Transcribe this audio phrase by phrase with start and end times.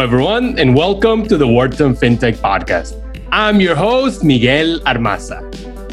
[0.00, 2.96] Everyone, and welcome to the Wharton FinTech Podcast.
[3.30, 5.44] I'm your host, Miguel Armaza.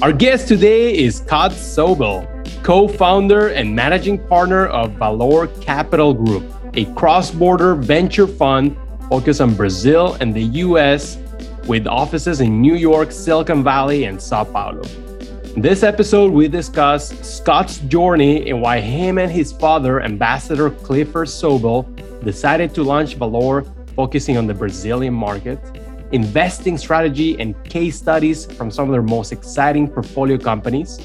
[0.02, 2.26] Our guest today is Scott Sobel,
[2.64, 6.46] co founder and managing partner of Valor Capital Group,
[6.76, 8.78] a cross border venture fund
[9.10, 11.18] focused on Brazil and the US
[11.68, 14.84] with offices in New York, Silicon Valley, and Sao Paulo.
[15.54, 21.28] In this episode, we discuss Scott's journey and why him and his father, Ambassador Clifford
[21.28, 21.84] Sobel,
[22.24, 23.66] decided to launch Valor
[23.98, 25.60] focusing on the Brazilian market,
[26.12, 31.02] investing strategy and case studies from some of their most exciting portfolio companies,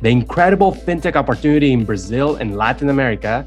[0.00, 3.46] the incredible fintech opportunity in Brazil and Latin America,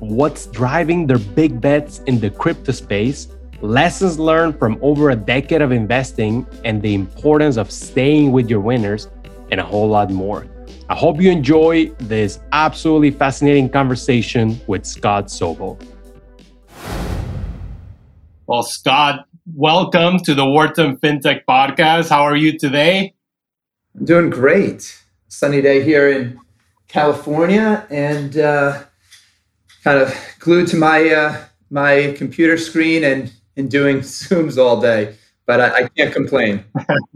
[0.00, 3.28] what's driving their big bets in the crypto space,
[3.60, 8.58] lessons learned from over a decade of investing, and the importance of staying with your
[8.58, 9.08] winners,
[9.52, 10.46] and a whole lot more.
[10.88, 15.78] I hope you enjoy this absolutely fascinating conversation with Scott Sobel.
[18.52, 22.10] Well, Scott, welcome to the Wharton FinTech Podcast.
[22.10, 23.14] How are you today?
[23.98, 25.02] I'm doing great.
[25.28, 26.38] Sunny day here in
[26.86, 28.82] California, and uh,
[29.82, 35.16] kind of glued to my uh, my computer screen and and doing Zooms all day.
[35.46, 36.62] But I, I can't complain.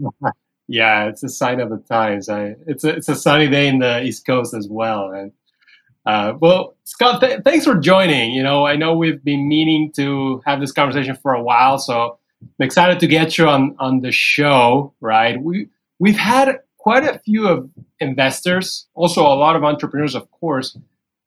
[0.67, 2.29] yeah, it's a sign of the times.
[2.29, 5.31] I, it's a, it's a sunny day in the East Coast as well, and
[6.03, 8.31] uh, well, Scott, th- thanks for joining.
[8.31, 12.17] You know, I know we've been meaning to have this conversation for a while, so
[12.41, 14.93] I'm excited to get you on on the show.
[15.01, 15.35] Right?
[15.37, 15.67] We
[15.99, 20.77] we've had quite a few of investors, also a lot of entrepreneurs, of course.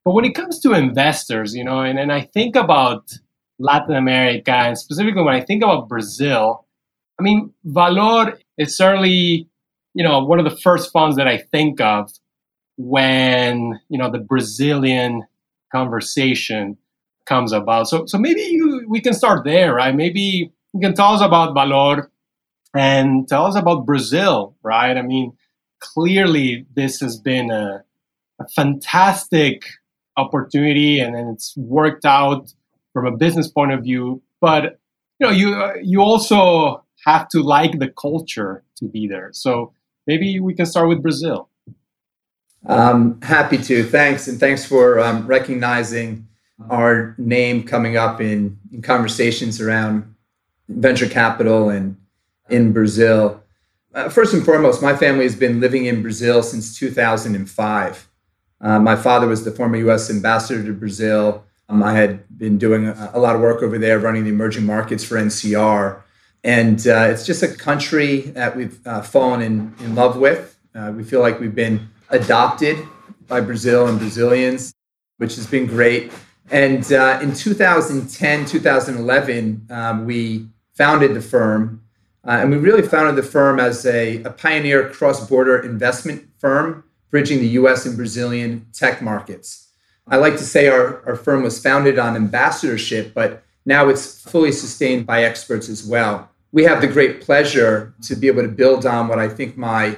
[0.03, 3.13] But when it comes to investors, you know, and, and I think about
[3.59, 6.65] Latin America, and specifically when I think about Brazil,
[7.19, 9.47] I mean, Valor is certainly,
[9.93, 12.11] you know, one of the first funds that I think of
[12.79, 15.27] when you know the Brazilian
[15.73, 16.77] conversation
[17.27, 17.89] comes about.
[17.89, 19.95] So so maybe you, we can start there, right?
[19.95, 22.11] Maybe you can tell us about Valor
[22.75, 24.97] and tell us about Brazil, right?
[24.97, 25.37] I mean,
[25.81, 27.85] clearly this has been a,
[28.41, 29.63] a fantastic
[30.17, 32.53] opportunity and, and it's worked out
[32.93, 34.23] from a business point of view.
[34.41, 34.79] But
[35.19, 39.31] you know, you you also have to like the culture to be there.
[39.33, 39.73] So
[40.07, 41.50] maybe we can start with Brazil.
[42.67, 43.85] Um, happy to.
[43.85, 44.29] Thanks.
[44.29, 46.29] And thanks for um, recognizing
[46.69, 50.15] our name coming up in, in, conversations around
[50.69, 51.97] venture capital and
[52.51, 53.43] in Brazil.
[53.95, 58.09] Uh, first and foremost, my family has been living in Brazil since 2005.
[58.61, 61.45] Uh, my father was the former US ambassador to Brazil.
[61.69, 64.67] Um, I had been doing a, a, lot of work over there running the emerging
[64.67, 66.03] markets for NCR.
[66.45, 70.59] And uh, it's just a country that we've uh, fallen in, in love with.
[70.75, 72.87] Uh, we feel like we've been adopted
[73.27, 74.75] by Brazil and Brazilians,
[75.19, 76.13] which has been great.
[76.51, 81.83] And uh, in 2010, 2011, um, we founded the firm.
[82.27, 86.85] Uh, and we really founded the firm as a, a pioneer cross border investment firm,
[87.11, 89.69] bridging the US and Brazilian tech markets.
[90.09, 94.53] I like to say our, our firm was founded on ambassadorship, but now it's fully
[94.53, 96.29] sustained by experts as well.
[96.53, 99.97] We have the great pleasure to be able to build on what I think my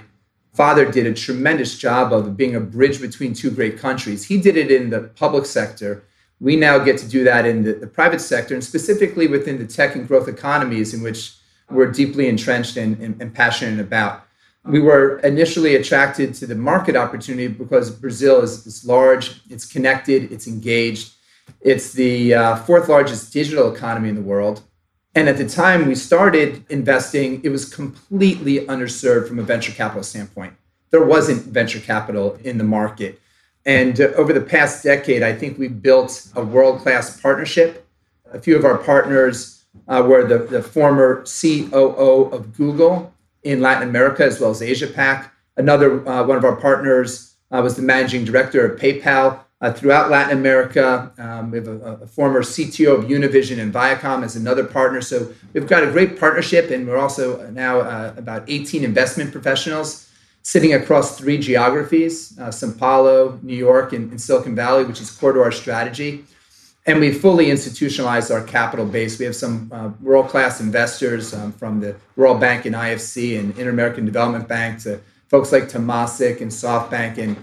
[0.52, 4.24] father did a tremendous job of being a bridge between two great countries.
[4.24, 6.04] He did it in the public sector.
[6.40, 9.66] We now get to do that in the, the private sector, and specifically within the
[9.66, 11.34] tech and growth economies in which
[11.70, 14.24] we're deeply entrenched and, and, and passionate about.
[14.64, 20.30] We were initially attracted to the market opportunity because Brazil is, is large, it's connected,
[20.30, 21.14] it's engaged.
[21.60, 24.62] It's the uh, fourth largest digital economy in the world.
[25.14, 30.02] And at the time we started investing, it was completely underserved from a venture capital
[30.02, 30.54] standpoint.
[30.90, 33.20] There wasn't venture capital in the market.
[33.64, 37.86] And uh, over the past decade, I think we've built a world class partnership.
[38.32, 43.12] A few of our partners uh, were the, the former COO of Google
[43.42, 45.32] in Latin America as well as Asia Pac.
[45.56, 50.10] Another uh, one of our partners uh, was the managing director of PayPal uh, throughout
[50.10, 51.12] Latin America.
[51.16, 55.00] Um, we have a, a, former CTO of Univision and Viacom as another partner.
[55.00, 60.10] So we've got a great partnership, and we're also now uh, about 18 investment professionals
[60.42, 65.10] sitting across three geographies uh, Sao Paulo, New York, and, and, Silicon Valley, which is
[65.10, 66.24] core to our strategy.
[66.84, 69.16] And we fully institutionalized our capital base.
[69.20, 73.56] We have some uh, world class investors um, from the World Bank and IFC and
[73.56, 77.36] Inter American Development Bank to folks like Temasek and SoftBank and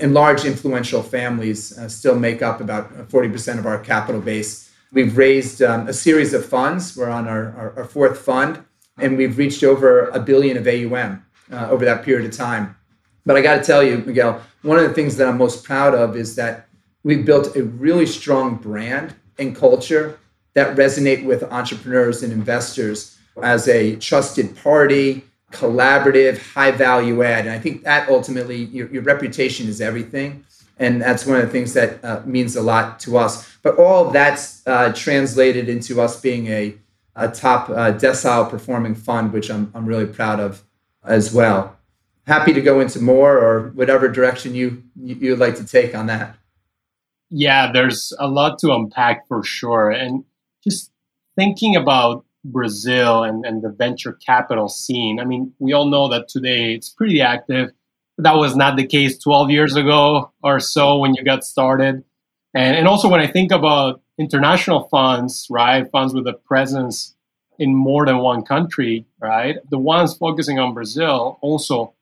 [0.00, 4.70] and large influential families uh, still make up about 40% of our capital base.
[4.92, 6.96] We've raised um, a series of funds.
[6.96, 8.64] We're on our, our, our, fourth fund,
[8.98, 12.76] and we've reached over a billion of AUM uh, over that period of time.
[13.24, 15.94] But I got to tell you, Miguel, one of the things that I'm most proud
[15.94, 16.68] of is that
[17.02, 20.18] we've built a really strong brand and culture
[20.54, 25.24] that resonate with entrepreneurs and investors as a trusted party,
[25.56, 27.46] collaborative, high value add.
[27.46, 30.44] And I think that ultimately, your, your reputation is everything.
[30.78, 33.50] And that's one of the things that uh, means a lot to us.
[33.62, 36.74] But all that's uh, translated into us being a,
[37.14, 40.62] a top uh, decile performing fund, which I'm, I'm really proud of
[41.02, 41.76] as well.
[42.26, 46.36] Happy to go into more or whatever direction you, you'd like to take on that.
[47.30, 49.90] Yeah, there's a lot to unpack for sure.
[49.90, 50.24] And
[50.62, 50.92] just
[51.36, 56.28] thinking about Brazil and, and the venture capital scene, I mean, we all know that
[56.28, 57.70] today it's pretty active.
[58.18, 62.04] That was not the case 12 years ago or so when you got started.
[62.54, 67.14] And, and also when I think about international funds, right, funds with a presence
[67.58, 71.94] in more than one country, right, the ones focusing on Brazil also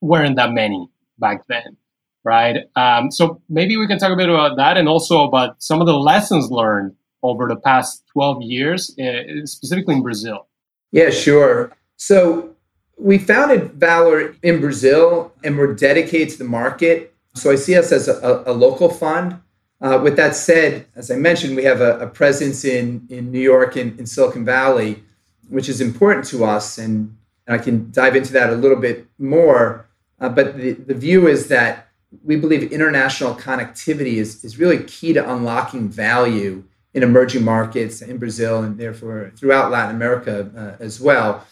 [0.00, 0.88] weren't that many
[1.18, 1.76] back then
[2.24, 2.68] right?
[2.76, 5.86] Um, so maybe we can talk a bit about that and also about some of
[5.86, 10.48] the lessons learned over the past 12 years, uh, specifically in Brazil.
[10.90, 11.72] Yeah, sure.
[11.96, 12.54] So
[12.98, 17.14] we founded Valor in Brazil and we're dedicated to the market.
[17.34, 19.40] So I see us as a, a local fund.
[19.80, 23.40] Uh, with that said, as I mentioned, we have a, a presence in, in New
[23.40, 25.02] York and in Silicon Valley,
[25.48, 26.78] which is important to us.
[26.78, 27.16] And,
[27.46, 29.88] and I can dive into that a little bit more.
[30.20, 31.88] Uh, but the, the view is that
[32.22, 36.62] we believe international connectivity is, is really key to unlocking value
[36.94, 41.46] in emerging markets in Brazil and therefore throughout Latin America uh, as well.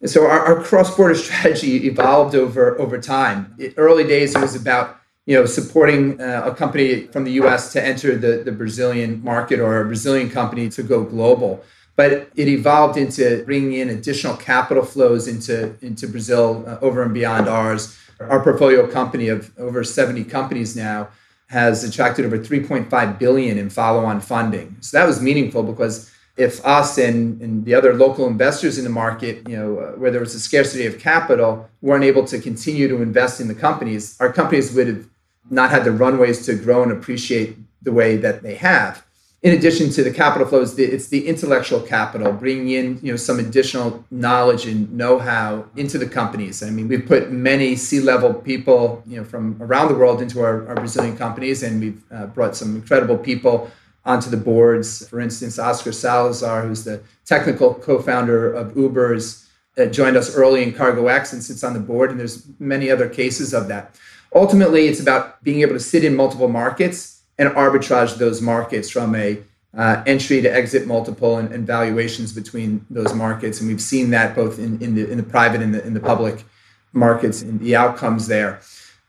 [0.00, 3.54] And so our, our, cross-border strategy evolved over over time.
[3.76, 4.96] Early days it was about
[5.26, 7.72] you know supporting uh, a company from the U.S.
[7.72, 11.62] to enter the, the Brazilian market or a Brazilian company to go global.
[11.96, 17.14] But it evolved into bringing in additional capital flows into into Brazil uh, over and
[17.14, 21.08] beyond ours our portfolio company of over 70 companies now
[21.50, 24.76] has attracted over 3.5 billion in follow-on funding.
[24.80, 28.90] So that was meaningful because if us and, and the other local investors in the
[28.90, 32.86] market, you know, uh, where there was a scarcity of capital, weren't able to continue
[32.86, 35.08] to invest in the companies, our companies would have
[35.50, 39.04] not had the runways to grow and appreciate the way that they have
[39.42, 43.38] in addition to the capital flows, it's the intellectual capital, bringing in you know some
[43.38, 46.62] additional knowledge and know-how into the companies.
[46.62, 50.68] I mean, we've put many C-level people you know from around the world into our,
[50.68, 53.70] our Brazilian companies, and we've uh, brought some incredible people
[54.04, 55.08] onto the boards.
[55.08, 59.48] For instance, Oscar Salazar, who's the technical co-founder of Uber's,
[59.78, 62.10] uh, joined us early in CargoX and sits on the board.
[62.10, 63.96] And there's many other cases of that.
[64.34, 69.14] Ultimately, it's about being able to sit in multiple markets and arbitrage those markets from
[69.14, 69.42] a
[69.76, 73.60] uh, entry to exit multiple and, and, valuations between those markets.
[73.60, 76.00] And we've seen that both in, in, the, in the private and the, in the
[76.00, 76.44] public
[76.92, 78.60] markets and the outcomes there.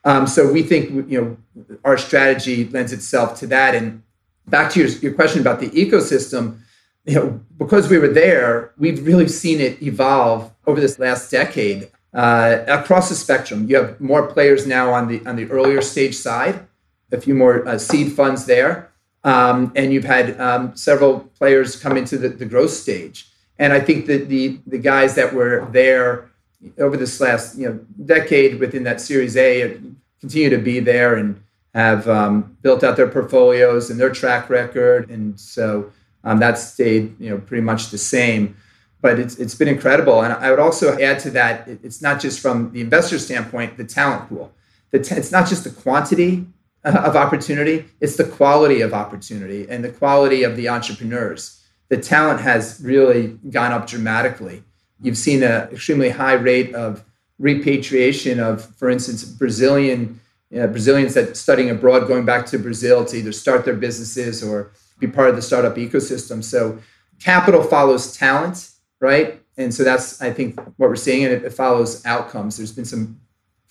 [0.06, 1.38] Um, so we think you know
[1.84, 3.76] our strategy lends itself to that.
[3.76, 4.02] And
[4.48, 6.60] back to your, your question about the ecosystem,
[7.06, 11.92] you know, because we were there, we've really seen it evolve over this last decade
[12.14, 13.68] uh, across the spectrum.
[13.68, 16.68] You have more players now on the on the earlier stage side
[17.12, 18.92] a few more uh, seed funds there.
[19.24, 23.28] Um, and you've had um, several players come into the, the growth stage.
[23.60, 26.32] And I think that the, the guys that were there
[26.78, 29.80] over this last you know decade within that Series A
[30.20, 31.42] continue to be there and
[31.74, 35.10] have um, built out their portfolios and their track record.
[35.10, 35.92] And so
[36.24, 38.56] um, that's stayed you know pretty much the same.
[39.02, 40.22] But it's, it's been incredible.
[40.22, 43.84] And I would also add to that, it's not just from the investor standpoint, the
[43.84, 44.54] talent pool.
[44.92, 46.46] The t- it's not just the quantity
[46.84, 51.64] of opportunity, it's the quality of opportunity and the quality of the entrepreneurs.
[51.90, 54.64] The talent has really gone up dramatically.
[55.02, 57.04] You've seen an extremely high rate of
[57.38, 60.20] repatriation of, for instance, Brazilian
[60.58, 64.72] uh, Brazilians that studying abroad, going back to Brazil to either start their businesses or
[65.00, 66.44] be part of the startup ecosystem.
[66.44, 66.78] So
[67.22, 68.70] capital follows talent,
[69.00, 69.42] right?
[69.58, 72.58] And so that's I think what we're seeing, and it, it follows outcomes.
[72.58, 73.20] There's been some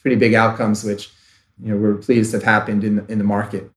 [0.01, 1.11] pretty big outcomes which
[1.63, 3.71] you know we're pleased have happened in in the market.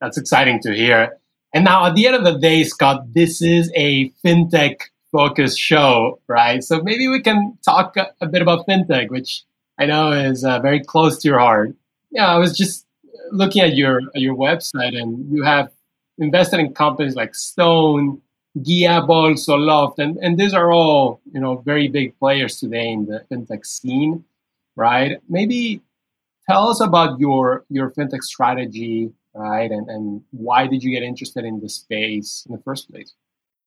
[0.00, 1.18] That's exciting to hear.
[1.54, 6.20] And now, at the end of the day, Scott, this is a fintech focused show,
[6.28, 6.62] right?
[6.62, 9.44] So maybe we can talk a, bit about fintech, which
[9.78, 11.74] I know is uh, very close to your heart.
[12.10, 12.86] Yeah, I was just
[13.30, 15.70] looking at your your website, and you have
[16.18, 18.20] invested in companies like Stone,
[18.58, 23.24] GuiaBolso, Loft, and, and these are all you know very big players today in the
[23.30, 24.24] fintech scene,
[24.76, 25.18] right?
[25.28, 25.80] Maybe
[26.48, 29.70] tell us about your your fintech strategy, right?
[29.70, 33.14] And and why did you get interested in this space in the first place?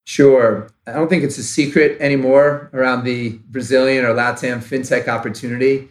[0.06, 0.68] Sure.
[0.88, 5.90] I don't think it's a secret anymore around the Brazilian or LATAM fintech opportunity.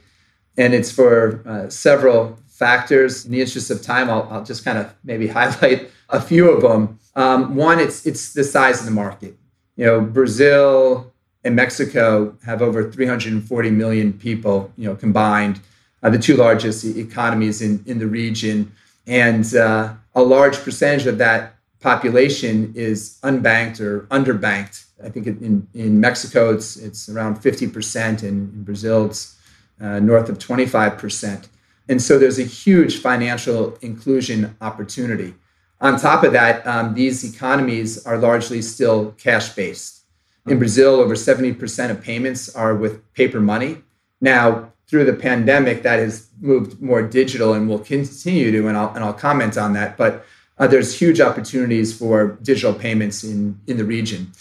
[0.59, 3.25] And it's for uh, several factors.
[3.25, 6.61] In the interest of time, I'll, I'll just kind of maybe highlight a few of
[6.62, 6.99] them.
[7.14, 9.37] Um, one, it's it's the size of the market.
[9.76, 11.12] You know, Brazil
[11.44, 14.73] and Mexico have over 340 million people.
[14.76, 15.61] You know, combined,
[16.02, 18.73] the two largest economies in in the region,
[19.07, 24.85] and uh, a large percentage of that population is unbanked or underbanked.
[25.02, 29.37] I think in, in Mexico it's it's around 50%, and in Brazil it's
[29.80, 31.49] uh, north of 25%.
[31.88, 35.35] And so there's a huge financial inclusion opportunity.
[35.80, 40.04] On top of that, um, these economies are largely still cash based.
[40.47, 43.83] In Brazil, over 70% of payments are with paper money.
[44.21, 48.92] Now, through the pandemic, that has moved more digital and will continue to, and I'll,
[48.92, 49.97] and I'll comment on that.
[49.97, 50.26] But
[50.59, 54.32] uh, there's huge opportunities for digital payments in, in the region.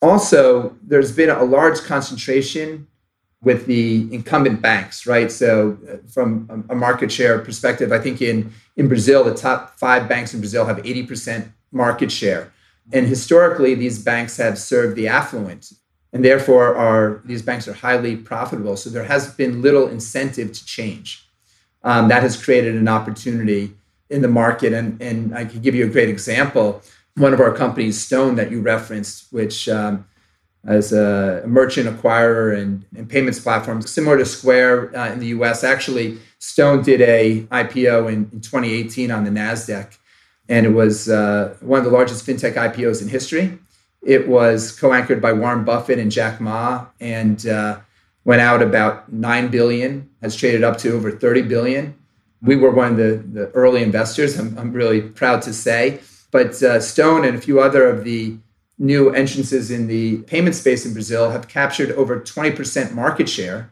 [0.00, 2.86] Also, there's been a large concentration
[3.42, 5.30] with the incumbent banks, right?
[5.30, 10.08] So, uh, from a market share perspective, I think in, in Brazil, the top five
[10.08, 12.52] banks in Brazil have 80% market share.
[12.92, 15.72] And historically, these banks have served the affluent,
[16.14, 18.78] and therefore, are these banks are highly profitable.
[18.78, 21.28] So, there has been little incentive to change.
[21.82, 23.74] Um, that has created an opportunity
[24.08, 24.72] in the market.
[24.72, 26.80] And, and I could give you a great example.
[27.16, 30.06] One of our companies, Stone, that you referenced, which um,
[30.66, 35.62] as a merchant acquirer and, and payments platform, similar to Square uh, in the US.
[35.62, 39.96] Actually, Stone did a IPO in, in 2018 on the NASDAQ,
[40.48, 43.58] and it was uh, one of the largest fintech IPOs in history.
[44.04, 47.80] It was co-anchored by Warren Buffett and Jack Ma, and uh,
[48.24, 50.10] went out about nine billion.
[50.22, 51.94] Has traded up to over 30 billion.
[52.42, 54.38] We were one of the, the early investors.
[54.38, 56.00] I'm, I'm really proud to say.
[56.30, 58.36] But uh, Stone and a few other of the
[58.78, 63.70] new entrances in the payment space in Brazil have captured over 20% market share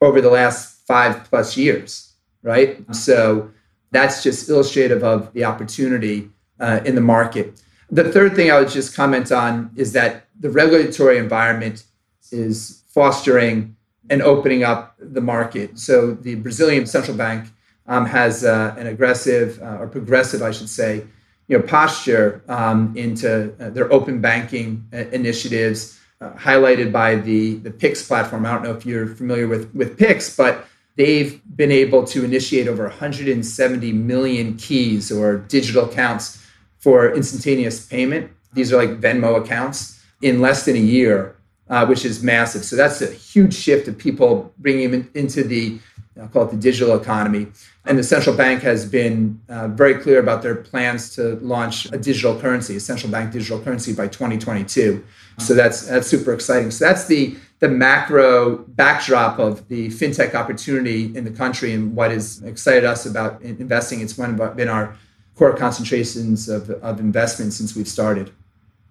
[0.00, 2.12] over the last five plus years,
[2.42, 2.84] right?
[2.94, 3.50] So
[3.90, 7.60] that's just illustrative of the opportunity uh, in the market.
[7.90, 11.84] The third thing I would just comment on is that the regulatory environment
[12.32, 13.76] is fostering
[14.10, 15.78] and opening up the market.
[15.78, 17.48] So the Brazilian central bank
[17.86, 21.04] um, has uh, an aggressive uh, or progressive, I should say,
[21.48, 27.56] you know, posture um, into uh, their open banking uh, initiatives, uh, highlighted by the
[27.56, 28.46] the Pix platform.
[28.46, 32.66] I don't know if you're familiar with with Pix, but they've been able to initiate
[32.66, 36.43] over 170 million keys or digital accounts
[36.84, 38.30] for instantaneous payment.
[38.52, 41.34] These are like Venmo accounts in less than a year,
[41.70, 42.62] uh, which is massive.
[42.62, 45.80] So that's a huge shift of people bringing them in, into the
[46.20, 47.48] I'll call it the digital economy.
[47.86, 51.98] And the central bank has been uh, very clear about their plans to launch a
[51.98, 55.04] digital currency, a central bank digital currency by 2022.
[55.38, 56.70] So that's that's super exciting.
[56.70, 62.12] So that's the the macro backdrop of the fintech opportunity in the country and what
[62.12, 64.00] has excited us about investing.
[64.00, 64.96] It's one been our
[65.36, 68.30] core concentrations of, of investment since we've started.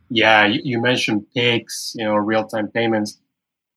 [0.10, 3.20] Yeah, you, you mentioned Pix, you know, real time payments.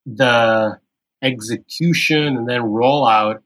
[0.04, 0.78] The
[1.22, 3.40] execution and then rollout,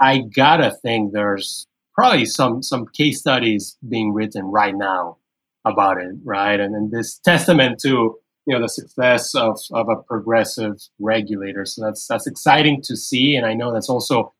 [0.00, 5.18] I gotta think there's probably some some case studies being written right now
[5.64, 6.58] about it, right?
[6.60, 11.64] And, and this testament to you know the success of, of a progressive regulator.
[11.64, 14.32] So that's that's exciting to see, and I know that's also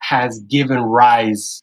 [0.00, 1.62] has given rise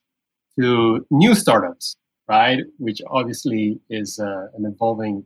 [0.59, 2.59] to new startups, right?
[2.77, 5.25] Which obviously is uh, an evolving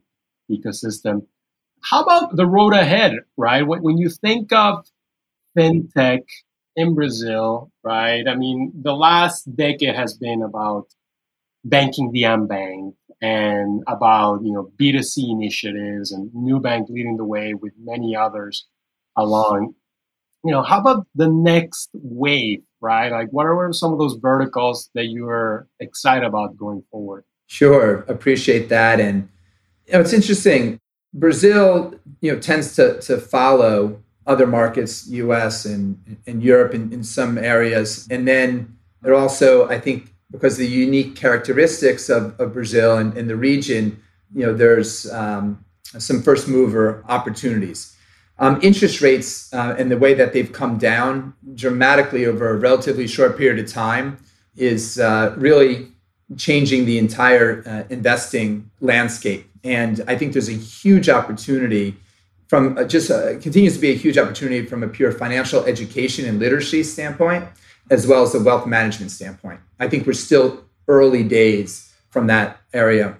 [0.52, 1.28] ecosystem.
[1.84, 3.64] How about the road ahead, right?
[3.64, 4.86] When, when you think of
[5.58, 6.24] fintech
[6.76, 8.28] in Brazil, right?
[8.28, 10.88] I mean, the last decade has been about
[11.64, 17.74] banking the unbanked and about you know B2C initiatives and Nubank leading the way with
[17.80, 18.68] many others
[19.16, 19.74] along.
[20.44, 23.12] You know, how about the next wave, right?
[23.12, 27.24] Like, what are some of those verticals that you are excited about going forward?
[27.48, 29.30] Sure, appreciate that, and
[29.86, 30.80] you know, it's interesting.
[31.14, 35.66] Brazil, you know, tends to to follow other markets, U.S.
[35.66, 40.68] and and Europe in, in some areas, and then it also, I think, because the
[40.68, 44.02] unique characteristics of, of Brazil and, and the region,
[44.34, 47.96] you know, there's um, some first mover opportunities.
[48.40, 53.08] Um, interest rates uh, and the way that they've come down dramatically over a relatively
[53.08, 54.18] short period of time
[54.56, 55.88] is uh, really
[56.36, 59.50] changing the entire uh, investing landscape.
[59.64, 61.96] And I think there's a huge opportunity
[62.48, 66.26] from uh, just uh, continues to be a huge opportunity from a pure financial education
[66.26, 67.46] and literacy standpoint,
[67.90, 69.60] as well as a wealth management standpoint.
[69.80, 73.18] I think we're still early days from that area.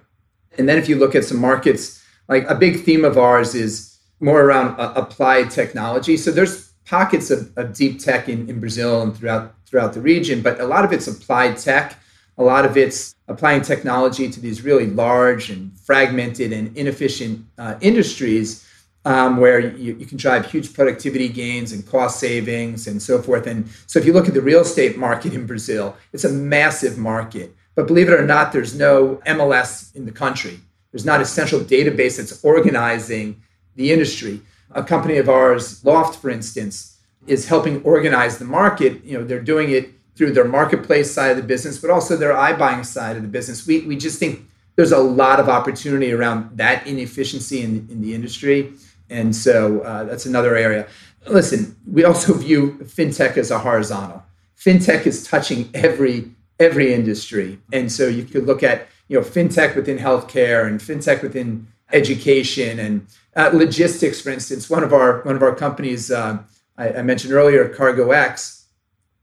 [0.56, 3.87] And then if you look at some markets, like a big theme of ours is
[4.20, 6.16] more around uh, applied technology.
[6.16, 10.40] So there's pockets of, of deep tech in, in Brazil and throughout throughout the region,
[10.40, 11.98] but a lot of it's applied tech
[12.38, 17.74] A lot of it's applying technology to these really large and fragmented and inefficient uh,
[17.80, 18.64] industries
[19.04, 23.46] um, where you, you, can drive huge productivity gains and cost savings and so forth.
[23.46, 26.98] And so, if you look at the real estate market in Brazil, it's a massive
[26.98, 27.54] market.
[27.74, 30.60] But believe it or not, there's no MLS in the country.
[30.92, 33.42] There's not a central database that's organizing
[33.78, 34.42] the industry.
[34.72, 39.02] A company of ours, Loft, for instance, is helping organize the market.
[39.04, 42.34] You know, they're doing it through their marketplace side of the business, but also their
[42.34, 43.66] iBuying side of the business.
[43.66, 48.14] We, we just think there's a lot of opportunity around that inefficiency in, in the
[48.14, 48.72] industry.
[49.08, 50.88] And so uh, that's another area.
[51.28, 54.24] Listen, we also view fintech as a horizontal.
[54.58, 59.76] Fintech is touching every every industry, and so you could look at you know fintech
[59.76, 64.68] within healthcare and fintech within education and uh, logistics, for instance.
[64.68, 66.38] One of our one of our companies uh,
[66.76, 68.64] I, I, mentioned earlier, CargoX,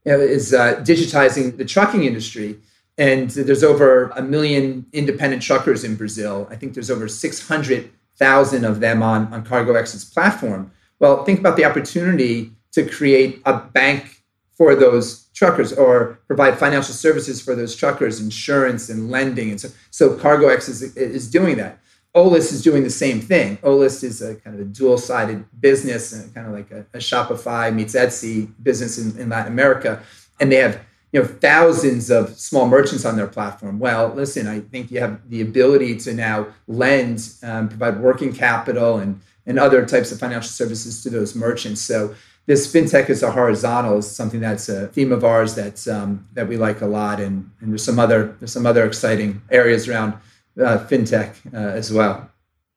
[0.04, 2.58] is uh, digitizing the trucking industry.
[2.98, 6.48] And there's over a million independent truckers in Brazil.
[6.50, 10.70] I think there's over 600,000 of them on, on CargoX's platform.
[10.98, 16.94] Well, think about the opportunity to create a bank for those truckers or provide financial
[16.94, 19.50] services for those truckers, insurance and lending.
[19.50, 21.78] And so, so CargoX is, is doing that.
[22.16, 23.58] Olist is doing the same thing.
[23.62, 27.72] Olist is a kind of a dual-sided business, and kind of like a, a Shopify
[27.72, 30.02] meets Etsy business in, in, Latin America,
[30.40, 30.80] and they have
[31.12, 33.78] you know thousands of small merchants on their platform.
[33.78, 38.96] Well, listen, I think you have the ability to now lend, um, provide working capital,
[38.96, 41.82] and and other types of financial services to those merchants.
[41.82, 42.14] So
[42.46, 46.48] this fintech is a horizontal is something that's a theme of ours that's um, that
[46.48, 50.14] we like a lot, and and there's some other there's some other exciting areas around
[50.60, 52.30] uh, fintech uh, as well.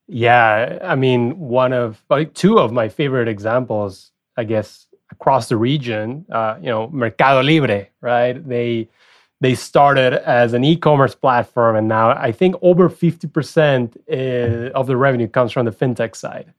[0.08, 5.58] Yeah, I mean, one of like two of my favorite examples, I guess, across the
[5.58, 6.26] region.
[6.32, 8.34] Uh, you know, Mercado Libre, right?
[8.48, 8.90] They
[9.42, 14.98] they started as an e-commerce platform, and now I think over fifty percent of the
[14.98, 16.54] revenue comes from the fintech side,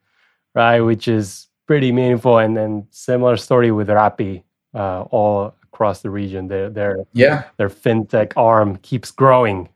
[0.55, 0.81] right?
[0.81, 2.39] Which is pretty meaningful.
[2.39, 6.47] And then similar story with Rappi, uh, all across the region.
[6.47, 9.69] Their their yeah their fintech arm keeps growing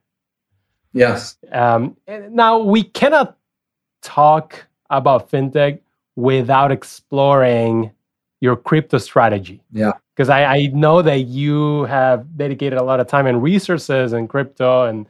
[0.94, 1.36] Yes.
[1.52, 3.36] Um, now we cannot
[4.00, 5.80] talk about fintech
[6.16, 7.90] without exploring
[8.40, 9.60] your crypto strategy.
[9.72, 9.92] Yeah.
[10.14, 14.28] Because I, I know that you have dedicated a lot of time and resources in
[14.28, 15.06] crypto, and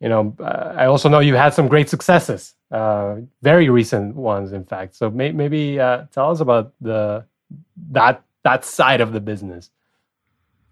[0.00, 4.52] you know uh, I also know you had some great successes, uh, very recent ones,
[4.52, 4.94] in fact.
[4.94, 7.24] So may, maybe uh, tell us about the
[7.90, 9.70] that that side of the business.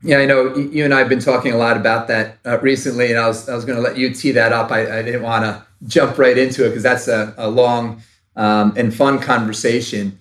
[0.03, 3.11] Yeah, I know you and I have been talking a lot about that uh, recently,
[3.11, 4.71] and I was I was going to let you tee that up.
[4.71, 8.03] I, I didn't want to jump right into it because that's a, a long
[8.37, 10.21] um, and fun conversation.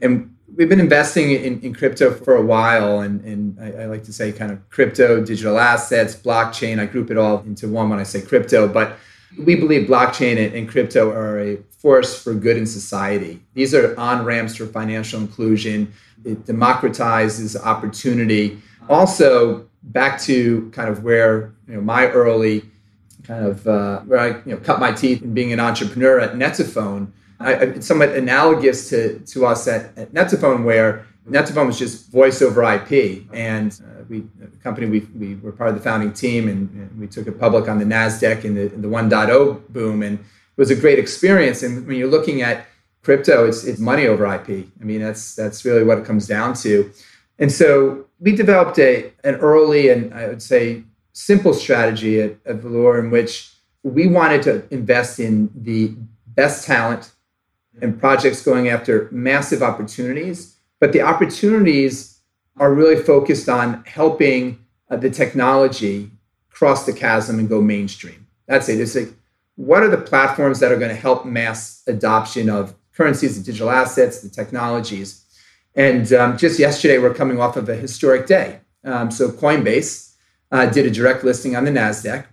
[0.00, 4.04] And we've been investing in, in crypto for a while, and, and I, I, like
[4.04, 6.78] to say kind of crypto, digital assets, blockchain.
[6.78, 8.96] I group it all into one when I say crypto, but
[9.38, 13.40] we believe blockchain and, and crypto are a force for good in society.
[13.54, 15.92] These are on ramps for financial inclusion.
[16.24, 22.64] It democratizes opportunity also back to kind of where you know my early
[23.24, 26.34] kind of uh, where I you know cut my teeth in being an entrepreneur at
[26.34, 27.10] net2phone.
[27.38, 32.40] I, it's somewhat analogous to to us at, at net2phone where net2phone was just voice
[32.40, 36.48] over IP, and uh, we the company we, we were part of the founding team,
[36.48, 40.02] and, and we took it public on the Nasdaq in the, in the 1.0 boom,
[40.02, 40.24] and it
[40.56, 41.62] was a great experience.
[41.62, 42.66] And when you're looking at
[43.02, 44.68] crypto, it's it's money over IP.
[44.80, 46.90] I mean, that's that's really what it comes down to.
[47.38, 52.62] And so we developed a an early and I would say simple strategy at, at
[52.62, 53.52] in which
[53.82, 55.94] we wanted to invest in the
[56.26, 57.12] best talent
[57.80, 62.18] and projects going after massive opportunities, but the opportunities
[62.58, 64.58] are really focused on helping
[64.90, 66.10] uh, the technology
[66.50, 68.26] cross the chasm and go mainstream.
[68.46, 68.80] That's it.
[68.80, 69.12] It's like,
[69.56, 73.70] what are the platforms that are going to help mass adoption of currencies and digital
[73.70, 75.24] assets, the technologies?
[75.76, 78.60] And um, just yesterday, we're coming off of a historic day.
[78.82, 80.14] Um, so Coinbase
[80.50, 82.24] uh, did a direct listing on the NASDAQ,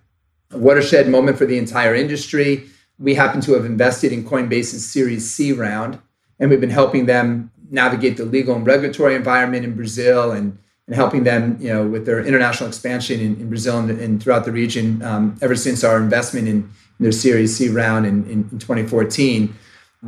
[0.51, 2.69] a watershed moment for the entire industry.
[2.97, 5.99] We happen to have invested in Coinbase's Series C round,
[6.39, 10.95] and we've been helping them navigate the legal and regulatory environment in Brazil and, and
[10.95, 14.51] helping them you know, with their international expansion in, in Brazil and, and, throughout the
[14.51, 18.59] region um, ever since our investment in, in their Series C round in, in, in
[18.59, 19.53] 2014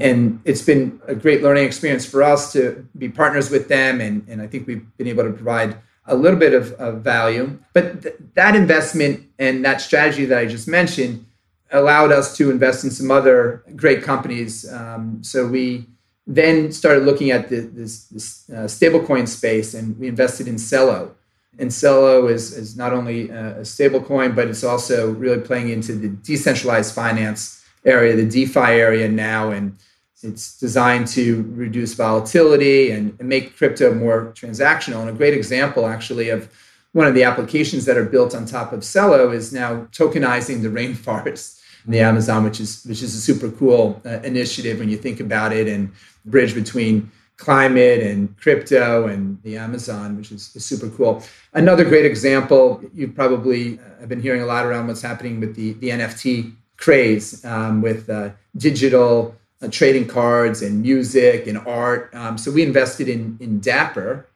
[0.01, 4.27] and it's been a great learning experience for us to be partners with them and,
[4.27, 5.77] and i think we've been able to provide
[6.08, 7.58] a little bit of, of value.
[7.73, 11.25] But th- that investment and that strategy that i just mentioned
[11.71, 14.71] allowed us to invest in some other great companies.
[14.71, 15.88] Um, so we
[16.27, 21.12] then started looking at the, this, this uh, stablecoin space and we invested in Celo
[21.58, 25.93] And Celo is, is not only a stable coin, but it's also really playing into
[25.93, 29.52] the decentralized finance area, the DeFi area now.
[29.52, 29.78] And
[30.24, 35.02] it's designed to reduce volatility and, and make crypto more transactional.
[35.02, 36.50] And a great example, actually, of
[36.93, 40.69] one of the applications that are built on top of Celo is now tokenizing the
[40.69, 44.98] rainforest in the Amazon, which is which is a super cool uh, initiative when you
[44.98, 45.91] think about it and
[46.26, 51.21] bridge between climate and crypto and the Amazon, which is, is super cool.
[51.54, 55.54] Another great example, you probably uh, have been hearing a lot around what's happening with
[55.56, 62.13] the, the NFT craze um, with uh, digital uh, trading cards and music and art.
[62.13, 64.27] Um, so we invested in, in Dapper,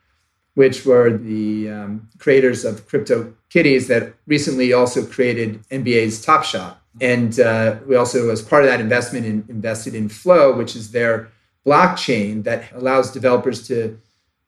[0.56, 6.82] which were the um, creators of Crypto Kitties that recently also created NBA's Top Shot.
[7.02, 10.92] And uh, we also, as part of that investment, in, invested in Flow, which is
[10.92, 11.30] their
[11.66, 14.00] blockchain that allows developers to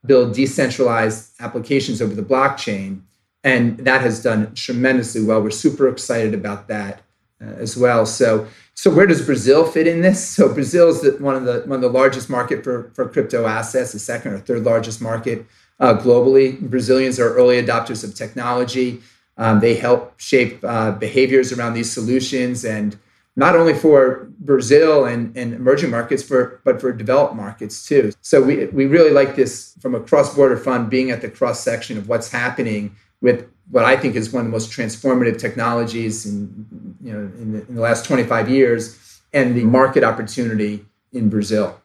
[0.06, 3.01] build decentralized applications over the blockchain.
[3.43, 5.41] And that has done tremendously well.
[5.41, 7.01] We're super excited about that
[7.41, 8.06] as well.
[8.06, 10.27] So, so where does Brazil fit in this?
[10.27, 13.45] So Brazil is the, one of the one of the largest market for, for crypto
[13.45, 15.45] assets, the second or third largest market
[15.80, 16.60] uh, globally.
[16.60, 19.01] Brazilians are early adopters of technology.
[19.38, 22.97] Um, they help shape uh, behaviors around these solutions and
[23.36, 28.12] not only for Brazil and, and emerging markets, for, but for developed markets too.
[28.21, 31.97] So we, we really like this from a cross-border fund being at the cross section
[31.97, 36.90] of what's happening with what I think is one of the most transformative technologies in,
[37.04, 41.80] you know, in the, in the last 25 years and the market opportunity in Brazil.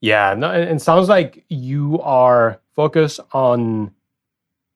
[0.00, 3.92] Yeah, no, it sounds like you are focused on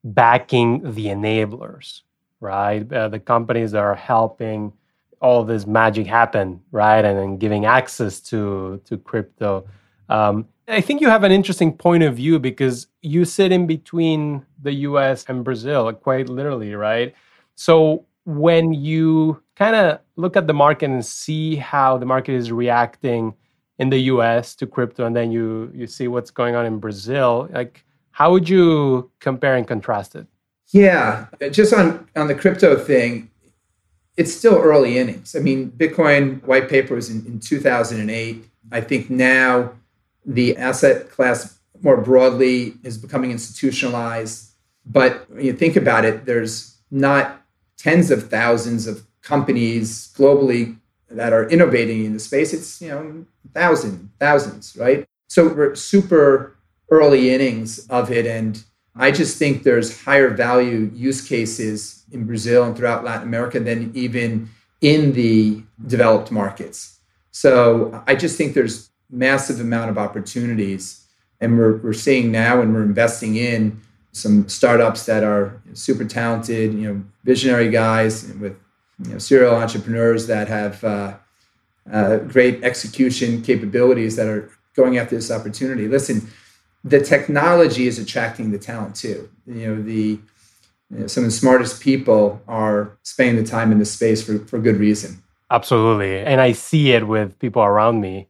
[0.03, 2.03] backing the enablers,
[2.41, 2.91] right?
[2.91, 4.73] Uh, the companies that are helping
[5.21, 7.05] all this magic happen, right?
[7.05, 9.67] And then giving access to to crypto.
[10.09, 14.45] Um, I think you have an interesting point of view because you sit in between
[14.63, 15.25] the U.S.
[15.29, 17.15] and Brazil, quite literally, right?
[17.55, 22.53] So when you kind of look at the market and see how the market is
[22.53, 23.33] reacting
[23.79, 24.55] in the U.S.
[24.57, 28.47] to crypto, and then you you see what's going on in Brazil, like how would
[28.47, 30.27] you compare and contrast it?
[30.73, 33.31] Yeah, just on on the crypto thing,
[34.19, 35.35] it's still early innings.
[35.35, 38.45] I mean, Bitcoin white paper was in, in 2008.
[38.71, 39.73] I think now
[40.27, 44.51] the asset class more broadly is becoming institutionalized.
[44.85, 47.39] But when you think about it, there's not
[47.79, 50.77] tens of thousands of companies globally
[51.11, 52.53] that are innovating in the space.
[52.53, 55.07] It's, you know, thousands, thousands, right?
[55.29, 56.57] So we're super
[56.91, 58.27] early innings of it.
[58.27, 58.63] And
[58.97, 63.93] I just think there's higher value use cases in Brazil and throughout Latin America than
[63.95, 66.99] even in the developed markets.
[67.31, 71.07] So I just think there's massive amount of opportunities.
[71.41, 73.81] And we're, we're seeing now and we're investing in
[74.13, 78.57] some startups that are super talented, you know, visionary guys with
[79.05, 81.17] you know, serial entrepreneurs that have uh,
[81.93, 85.89] uh, great execution capabilities that are going after this opportunity.
[85.89, 86.29] Listen,
[86.85, 89.29] the technology is attracting the talent too.
[89.47, 90.19] You know, the
[90.91, 94.39] you know, some of the smartest people are spending the time in this space for,
[94.47, 95.23] for good reason.
[95.51, 96.19] Absolutely.
[96.19, 98.29] And I see it with people around me.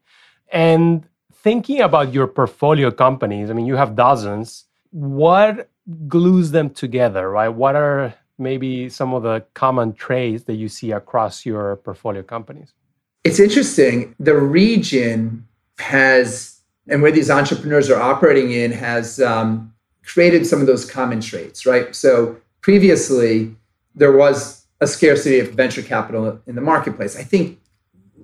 [0.50, 4.64] And thinking about your portfolio companies, I mean, you have dozens.
[4.90, 5.68] What
[6.06, 7.48] glues them together, right?
[7.48, 12.72] What are maybe some of the common traits that you see across your portfolio companies?
[13.24, 14.14] It's interesting.
[14.18, 15.46] The region
[15.78, 19.74] has and where these entrepreneurs are operating in has um,
[20.04, 21.94] created some of those common traits, right?
[21.94, 23.54] So previously,
[23.94, 27.16] there was a scarcity of venture capital in the marketplace.
[27.16, 27.60] I think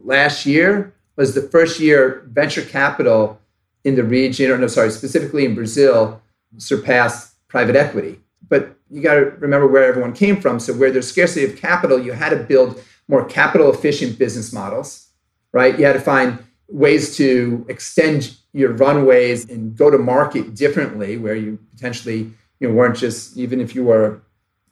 [0.03, 3.39] last year was the first year venture capital
[3.85, 6.23] in the region, or no, sorry, specifically in Brazil,
[6.59, 8.21] surpassed private equity.
[8.49, 10.61] But you got to remember where everyone came from.
[10.61, 15.09] So, where there's scarcity of capital, you had to build more capital efficient business models,
[15.53, 15.79] right?
[15.79, 16.39] You had to find
[16.69, 22.75] ways to extend your runways and go to market differently where you potentially you know
[22.75, 24.23] weren't just even if you were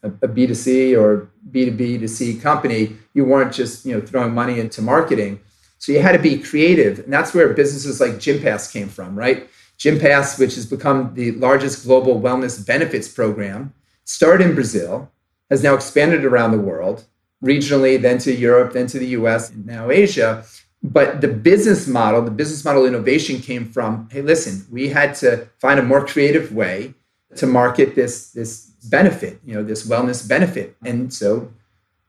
[0.02, 4.58] a a b2c or b2b to c company you weren't just you know throwing money
[4.58, 5.38] into marketing
[5.78, 9.50] so you had to be creative and that's where businesses like gympass came from right
[9.82, 13.72] gympass which has become the largest global wellness benefits program
[14.04, 15.10] started in brazil
[15.50, 17.04] has now expanded around the world
[17.44, 20.44] regionally then to europe then to the us and now asia
[20.82, 25.48] but the business model, the business model innovation came from, hey, listen, we had to
[25.58, 26.94] find a more creative way
[27.36, 30.76] to market this, this benefit, you know, this wellness benefit.
[30.84, 31.52] And so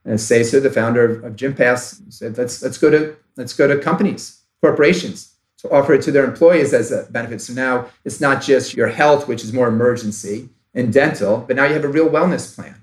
[0.09, 3.79] uh, Cesar, the founder of, of Gympass, said, let's, let's go to, let's go to
[3.79, 5.32] companies, corporations
[5.63, 7.41] to offer it to their employees as a benefit.
[7.41, 11.65] So now it's not just your health, which is more emergency, and dental, but now
[11.65, 12.75] you have a real wellness plan.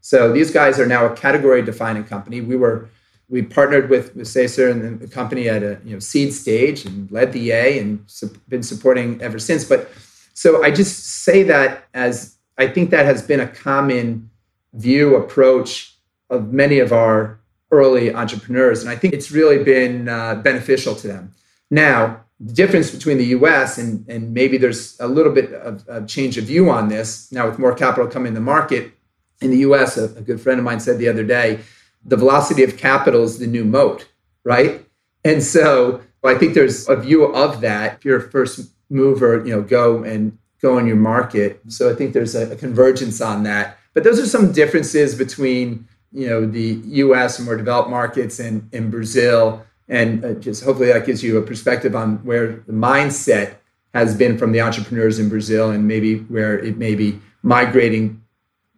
[0.00, 2.40] So these guys are now a category defining company.
[2.40, 2.88] We were
[3.28, 7.10] we partnered with with Cesar and the company at a you know seed stage and
[7.10, 9.64] led the A and su- been supporting ever since.
[9.64, 9.90] But
[10.34, 14.30] so I just say that as I think that has been a common
[14.74, 15.96] view approach
[16.30, 17.38] of many of our
[17.70, 21.34] early entrepreneurs, and I think it's really been uh, beneficial to them.
[21.70, 23.78] Now, the difference between the U.S.
[23.78, 27.48] and and maybe there's a little bit of, of change of view on this now
[27.48, 28.92] with more capital coming in the market.
[29.40, 31.60] In the U.S., a, a good friend of mine said the other day,
[32.04, 34.08] the velocity of capital is the new moat,
[34.44, 34.86] right?
[35.24, 37.98] And so I think there's a view of that.
[37.98, 41.60] If you're a first mover, you know, go and go in your market.
[41.68, 43.78] So I think there's a, a convergence on that.
[43.92, 47.38] But those are some differences between you know the U.S.
[47.38, 51.42] and more developed markets and in Brazil, and uh, just hopefully that gives you a
[51.42, 53.56] perspective on where the mindset
[53.92, 58.22] has been from the entrepreneurs in Brazil and maybe where it may be migrating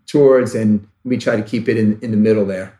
[0.07, 2.79] towards, and we try to keep it in, in the middle there.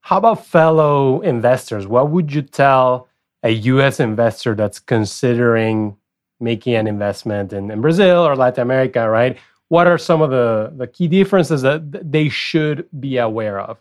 [0.00, 1.86] How about fellow investors?
[1.86, 3.08] What would you tell
[3.42, 3.98] a U.S.
[3.98, 5.96] investor that's considering
[6.38, 9.36] making an investment in, in Brazil or Latin America, right?
[9.68, 13.78] what are some of the, the key differences that they should be aware of?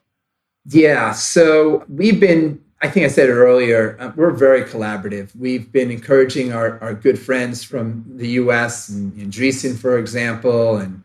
[0.68, 5.36] Yeah, so we've been, I think I said it earlier, uh, we're very collaborative.
[5.36, 11.02] We've been encouraging our, our good friends from the US and, Andreessen, for example, and,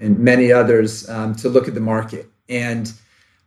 [0.00, 2.28] and many others um, to look at the market.
[2.48, 2.92] And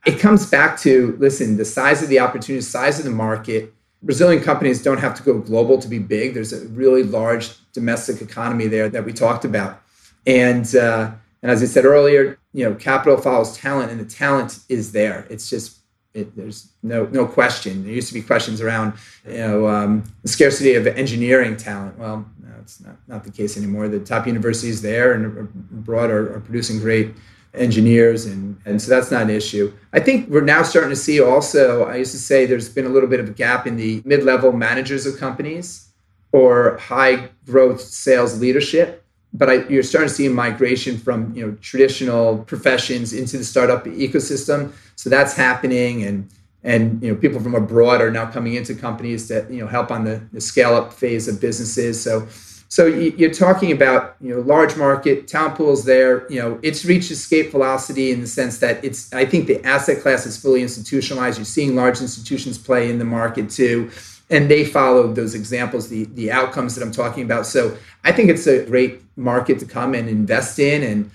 [0.06, 3.73] it comes back to listen, the size of the opportunity, size of the market.
[4.01, 6.34] Brazilian companies don't have to go global to be big.
[6.34, 9.82] There's a really large domestic economy there that we talked about.
[10.25, 14.60] And uh, and as I said earlier, you know, capital follows talent, and the talent
[14.69, 15.27] is there.
[15.30, 15.77] It's just
[16.17, 17.84] it, there's no no question.
[17.84, 18.93] There used to be questions around
[19.25, 21.97] you know um, the scarcity of engineering talent.
[21.97, 23.88] Well, no, it's not not the case anymore.
[23.88, 27.13] The top universities there and abroad are, are producing great
[27.53, 29.71] engineers and and so that's not an issue.
[29.93, 32.89] I think we're now starting to see also I used to say there's been a
[32.89, 35.89] little bit of a gap in the mid-level managers of companies
[36.32, 39.03] or high growth sales leadership
[39.34, 43.44] but I, you're starting to see a migration from you know traditional professions into the
[43.44, 44.72] startup ecosystem.
[44.96, 46.30] So that's happening, and
[46.63, 49.92] and you know people from abroad are now coming into companies that you know help
[49.92, 52.02] on the, the scale up phase of businesses.
[52.02, 52.28] So
[52.70, 56.30] so you're talking about you know large market talent pools there.
[56.32, 59.13] You know it's reached escape velocity in the sense that it's.
[59.13, 61.38] I think the asset class is fully institutionalized.
[61.38, 63.92] You're seeing large institutions play in the market too
[64.30, 67.46] and they followed those examples, the the outcomes that I'm talking about.
[67.46, 71.12] So I think it's a great market to come and invest in and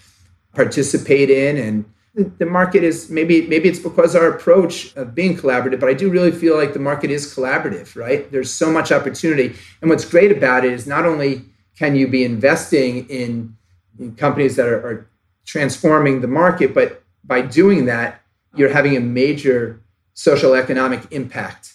[0.55, 1.57] participate in.
[1.57, 5.95] And the market is maybe maybe it's because our approach of being collaborative, but I
[5.95, 8.31] do really feel like the market is collaborative, right?
[8.31, 9.55] There's so much opportunity.
[9.81, 11.45] And what's great about it is not only
[11.77, 13.57] can you be investing in,
[13.99, 15.11] in companies that are, are
[15.45, 18.21] transforming the market, but by doing that,
[18.55, 19.81] you're having a major
[20.15, 21.73] social economic impact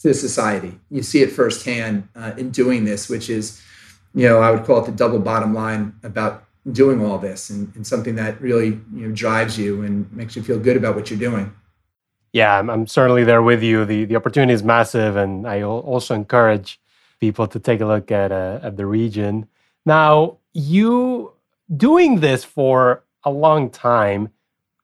[0.00, 0.78] to society.
[0.90, 3.60] You see it firsthand uh, in doing this, which is,
[4.14, 7.74] you know, I would call it the double bottom line about doing all this and,
[7.74, 11.10] and something that really you know drives you and makes you feel good about what
[11.10, 11.52] you're doing.
[12.32, 13.84] Yeah, I'm, I'm certainly there with you.
[13.84, 16.80] The the opportunity is massive, and I also encourage
[17.20, 19.48] people to take a look at uh, at the region.
[19.86, 21.32] Now, you
[21.74, 24.30] doing this for a long time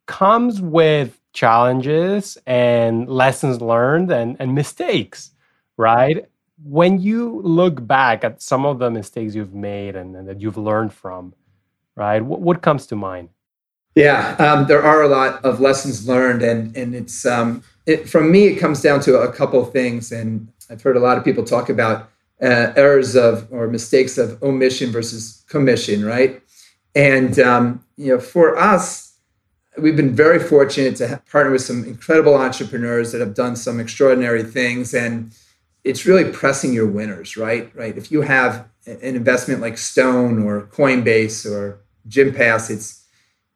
[0.07, 5.33] comes with challenges and lessons learned and, and mistakes,
[5.77, 6.25] right?
[6.64, 10.57] When you look back at some of the mistakes you've made and, and that you've
[10.57, 11.35] learned from,
[11.97, 13.29] right, what, what comes to mind?
[13.94, 18.33] Yeah, um, there are a lot of lessons learned, and and it's um, it, from
[18.33, 18.47] me.
[18.47, 21.68] It comes down to a couple things, and I've heard a lot of people talk
[21.68, 22.11] about
[22.42, 26.42] uh, errors of or mistakes of omission versus commission, right?
[26.97, 29.13] And um, you know, for us,
[29.76, 34.42] We've been very fortunate to partner with some incredible entrepreneurs that have done some extraordinary
[34.42, 34.94] things.
[34.94, 35.34] And
[35.82, 37.74] it's really pressing your winners, right?
[37.74, 37.96] Right.
[37.96, 43.04] If you have an investment like Stone or Coinbase or Gympass, it's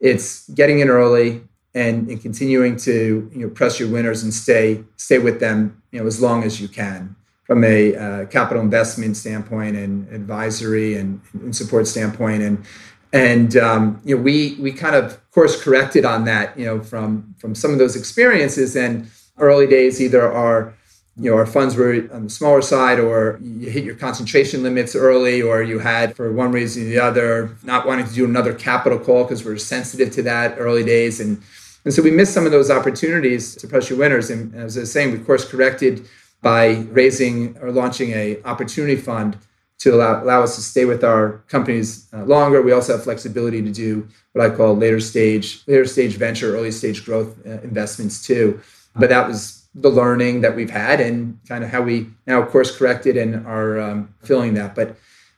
[0.00, 1.42] it's getting in early
[1.74, 6.00] and, and continuing to you know press your winners and stay stay with them you
[6.00, 11.20] know as long as you can from a uh, capital investment standpoint and advisory and,
[11.35, 12.64] and support standpoint and
[13.12, 17.35] and um, you know we we kind of course corrected on that you know from
[17.38, 18.77] from some of those experiences.
[18.77, 20.75] And early days either our
[21.16, 24.94] you know our funds were on the smaller side or you hit your concentration limits
[24.94, 28.53] early or you had for one reason or the other not wanting to do another
[28.53, 31.21] capital call because we are sensitive to that early days.
[31.21, 31.42] And
[31.85, 34.31] and so we missed some of those opportunities to press your winners.
[34.31, 36.07] And as i was saying we course corrected
[36.42, 39.38] by raising or launching a opportunity fund
[39.79, 42.62] to allow, allow us to stay with our companies uh, longer.
[42.62, 46.71] We also have flexibility to do what I call later stage, later stage venture, early
[46.71, 48.61] stage growth uh, investments too.
[48.97, 52.77] But that was the learning that we've had and kind of how we now course
[52.77, 54.75] corrected and are um, filling that.
[54.75, 54.97] But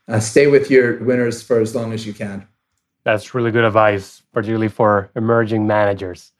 [0.08, 2.46] uh, stay with your winners for as long as you can.
[3.04, 6.32] That's really good advice, particularly for emerging managers.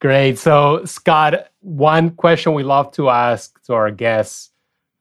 [0.00, 0.38] Great.
[0.38, 4.50] So, Scott, one question we love to ask to our guests,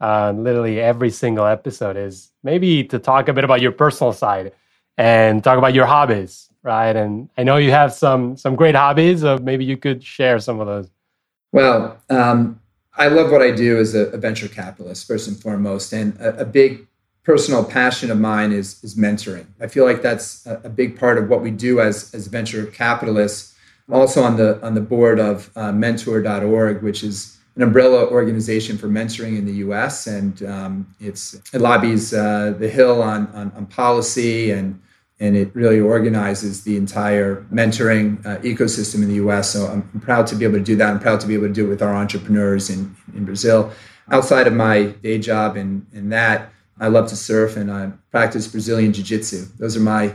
[0.01, 4.51] uh, literally every single episode, is maybe to talk a bit about your personal side
[4.97, 6.95] and talk about your hobbies, right?
[6.95, 9.21] And I know you have some some great hobbies.
[9.21, 10.89] So maybe you could share some of those.
[11.51, 12.59] Well, um,
[12.95, 16.41] I love what I do as a, a venture capitalist, first and foremost, and a,
[16.41, 16.87] a, big
[17.23, 19.45] personal passion of mine is is mentoring.
[19.61, 22.65] I feel like that's a, a big part of what we do as as venture
[22.65, 23.55] capitalists
[23.87, 28.77] I'm also on the on the board of uh, Mentor.org, which is an umbrella organization
[28.77, 30.05] for mentoring in the U.S.
[30.05, 31.19] and um, it
[31.53, 34.79] lobbies uh, the Hill on, on, on policy and
[35.19, 39.49] and it really organizes the entire mentoring uh, ecosystem in the U.S.
[39.49, 40.91] So I'm, I'm proud to be able to do that.
[40.91, 43.71] I'm proud to be able to do it with our entrepreneurs in in Brazil.
[44.11, 48.47] Outside of my day job and and that, I love to surf and I practice
[48.47, 49.47] Brazilian jiu-jitsu.
[49.57, 50.13] Those are my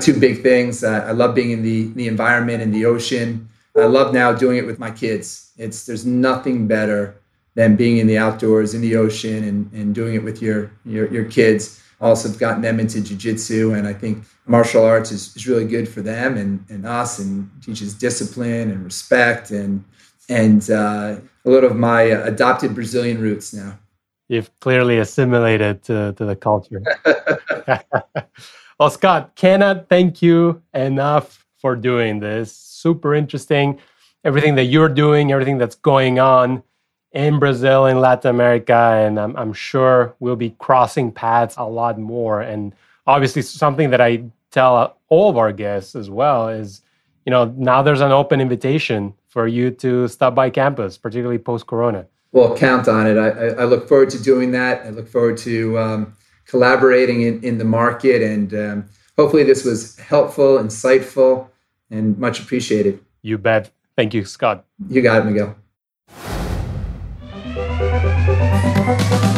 [0.00, 0.84] two big things.
[0.84, 3.48] Uh, I love being in the the environment in the ocean.
[3.76, 5.52] I love now doing it with my kids.
[5.56, 7.16] It's there's nothing better
[7.54, 11.12] than being in the outdoors in the ocean and, and doing it with your your,
[11.12, 11.82] your kids.
[12.00, 15.88] Also, have gotten them into jujitsu, and I think martial arts is, is really good
[15.88, 19.84] for them and, and us, and teaches discipline and respect and
[20.28, 23.78] and uh, a lot of my adopted Brazilian roots now.
[24.28, 26.82] You've clearly assimilated to, to the culture.
[28.82, 32.54] Well, Scott, cannot thank you enough for doing this.
[32.54, 33.78] Super interesting.
[34.24, 36.62] Everything that you're doing, everything that's going on
[37.12, 41.98] in Brazil, in Latin America, and I'm, I'm sure we'll be crossing paths a lot
[41.98, 42.40] more.
[42.40, 42.74] And
[43.06, 46.82] obviously, something that I tell all of our guests as well is,
[47.24, 51.66] you know, now there's an open invitation for you to stop by campus, particularly post
[51.66, 52.06] Corona.
[52.32, 53.18] Well, count on it.
[53.18, 54.86] I, I, look forward to doing that.
[54.86, 56.14] I look forward to um,
[56.46, 58.22] collaborating in, in the market.
[58.22, 61.48] And um, hopefully, this was helpful, insightful,
[61.92, 62.98] and much appreciated.
[63.22, 63.70] You bet.
[63.96, 64.64] Thank you, Scott.
[64.88, 65.54] You got it, Miguel.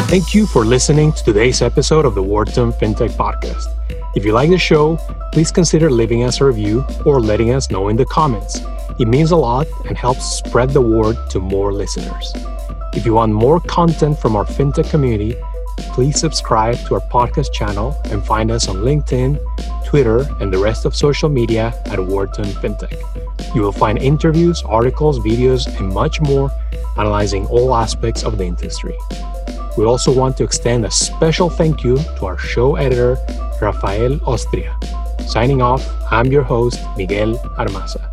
[0.09, 3.67] Thank you for listening to today's episode of the Wharton FinTech Podcast.
[4.14, 4.97] If you like the show,
[5.33, 8.61] please consider leaving us a review or letting us know in the comments.
[9.01, 12.33] It means a lot and helps spread the word to more listeners.
[12.93, 15.35] If you want more content from our FinTech community,
[15.77, 19.39] please subscribe to our podcast channel and find us on LinkedIn,
[19.85, 23.55] Twitter, and the rest of social media at Wharton FinTech.
[23.55, 26.51] You will find interviews, articles, videos, and much more
[26.97, 28.97] analyzing all aspects of the industry.
[29.77, 33.17] We also want to extend a special thank you to our show editor,
[33.61, 34.73] Rafael Ostria.
[35.29, 38.11] Signing off, I'm your host, Miguel Armaza.